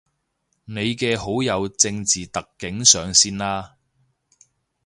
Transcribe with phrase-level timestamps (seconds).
[0.65, 3.73] 你嘅好友正字特警上線喇